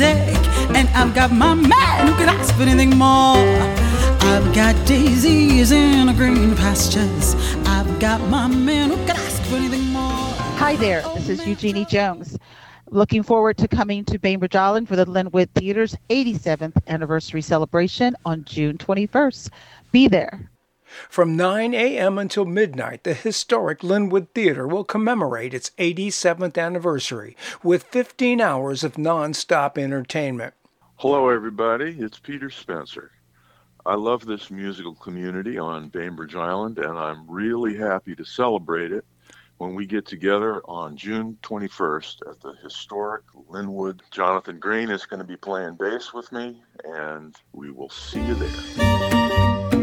[0.00, 0.16] Music,
[0.74, 3.36] and I've got my man who could ask for anything more.
[3.36, 7.34] I've got daisies in green pastures.
[7.66, 10.00] I've got my man who could ask for anything more.
[10.56, 12.38] Hi there, this is Eugenie Jones.
[12.88, 18.44] Looking forward to coming to Bainbridge Island for the Lynwood Theater's 87th anniversary celebration on
[18.44, 19.50] June 21st.
[19.92, 20.50] Be there.
[21.08, 22.18] From 9 a.m.
[22.18, 28.98] until midnight, the historic Lynwood Theater will commemorate its 87th anniversary with 15 hours of
[28.98, 30.54] non-stop entertainment.
[30.96, 31.96] Hello, everybody.
[31.98, 33.12] It's Peter Spencer.
[33.86, 39.04] I love this musical community on Bainbridge Island, and I'm really happy to celebrate it
[39.56, 44.00] when we get together on June 21st at the historic Lynwood.
[44.10, 48.34] Jonathan Green is going to be playing bass with me, and we will see you
[48.34, 49.79] there.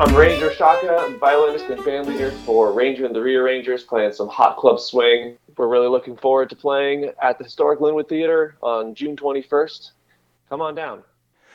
[0.00, 4.56] I'm Ranger Shaka, violinist and band leader for Ranger and the Rearrangers, playing some hot
[4.56, 5.36] club swing.
[5.56, 9.90] We're really looking forward to playing at the historic Lynwood Theater on June 21st.
[10.48, 11.04] Come on down.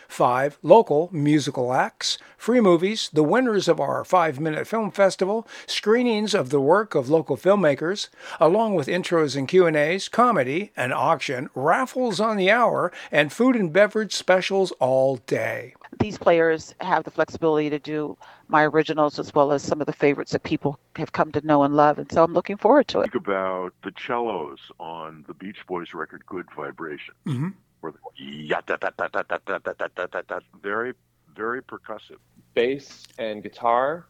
[0.07, 6.49] Five local musical acts, free movies, the winners of our five-minute film festival, screenings of
[6.49, 8.09] the work of local filmmakers,
[8.39, 13.71] along with intros and Q&As, comedy, an auction, raffles on the hour, and food and
[13.73, 15.73] beverage specials all day.
[15.99, 19.93] These players have the flexibility to do my originals as well as some of the
[19.93, 21.97] favorites that people have come to know and love.
[21.97, 23.11] And so I'm looking forward to it.
[23.11, 27.13] Think about the cellos on the Beach Boys record Good Vibration.
[27.25, 27.49] Mm-hmm
[27.83, 27.99] where they
[30.61, 30.93] very
[31.35, 32.17] very percussive.
[32.53, 34.07] Bass and guitar,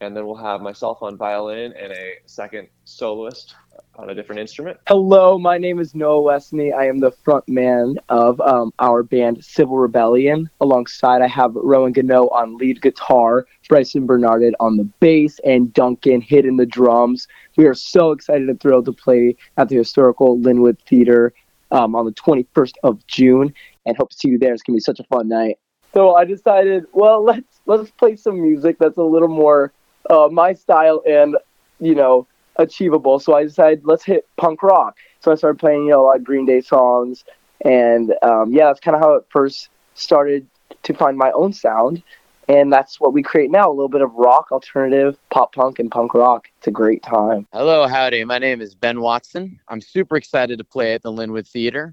[0.00, 3.56] and then we'll have myself on violin and a second soloist
[3.96, 4.78] on a different instrument.
[4.86, 6.74] Hello, my name is Noah Westney.
[6.74, 10.50] I am the front man of um, our band Civil Rebellion.
[10.60, 16.20] Alongside, I have Rowan Gano on lead guitar, Bryson Bernardet on the bass, and Duncan
[16.20, 17.26] hitting the drums.
[17.56, 21.32] We are so excited and thrilled to play at the historical Lynwood Theater
[21.70, 23.52] um, on the 21st of June,
[23.84, 24.52] and hope to see you there.
[24.52, 25.58] It's gonna be such a fun night.
[25.94, 29.72] So I decided, well, let's let's play some music that's a little more
[30.10, 31.36] uh, my style and
[31.80, 33.18] you know achievable.
[33.18, 34.96] So I decided let's hit punk rock.
[35.20, 37.24] So I started playing you know a lot of Green Day songs,
[37.64, 40.46] and um, yeah, that's kind of how it first started
[40.82, 42.02] to find my own sound.
[42.48, 45.90] And that's what we create now a little bit of rock, alternative, pop punk, and
[45.90, 46.48] punk rock.
[46.58, 47.46] It's a great time.
[47.52, 48.24] Hello, howdy.
[48.24, 49.58] My name is Ben Watson.
[49.68, 51.92] I'm super excited to play at the Lynwood Theater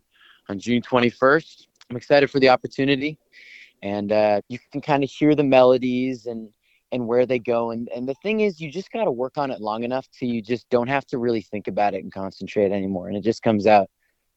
[0.49, 1.65] on June 21st.
[1.89, 3.17] I'm excited for the opportunity.
[3.81, 6.49] And uh, you can kind of hear the melodies and
[6.93, 7.71] and where they go.
[7.71, 10.27] And, and the thing is, you just got to work on it long enough so
[10.27, 13.07] you just don't have to really think about it and concentrate anymore.
[13.07, 13.89] And it just comes out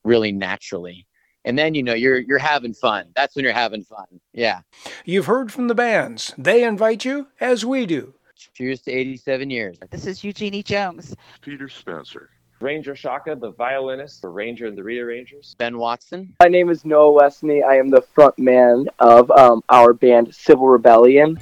[0.05, 1.07] really naturally.
[1.47, 3.07] And then, you know, you're, you're having fun.
[3.15, 4.07] That's when you're having fun.
[4.33, 4.63] Yeah.
[5.05, 6.35] You've heard from the bands.
[6.37, 8.15] They invite you as we do.
[8.55, 9.79] Cheers to 87 years.
[9.91, 11.15] This is Eugenie Jones.
[11.41, 12.31] Peter Spencer.
[12.61, 15.55] Ranger Shaka, the violinist for Ranger and the Rearrangers.
[15.59, 16.35] Ben Watson.
[16.41, 17.63] My name is Noah Westney.
[17.63, 21.39] I am the front man of um, our band Civil Rebellion.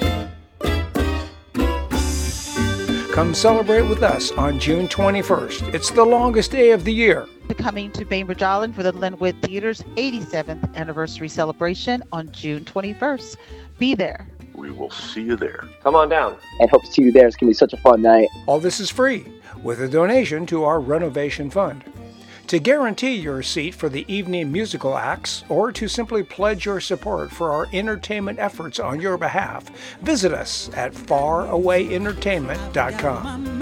[3.13, 5.73] Come celebrate with us on June 21st.
[5.73, 7.27] It's the longest day of the year.
[7.65, 13.37] Coming to Bainbridge Island for the Lynwood Theater's 87th anniversary celebration on June 21st.
[13.79, 14.29] Be there.
[14.53, 15.65] We will see you there.
[15.83, 16.37] Come on down.
[16.61, 17.27] And hope to see you there.
[17.27, 18.29] It's going to be such a fun night.
[18.45, 19.25] All this is free
[19.63, 21.83] with a donation to our renovation fund.
[22.49, 27.31] To guarantee your seat for the evening musical acts or to simply pledge your support
[27.31, 29.71] for our entertainment efforts on your behalf,
[30.01, 33.54] visit us at farawayentertainment.com.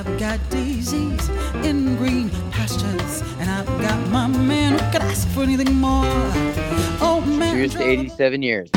[0.00, 1.28] I've got daisies
[1.62, 6.06] in green pastures, and I've got my man who could ask for anything more.
[7.02, 8.70] Oh man, Cheers to 87 years.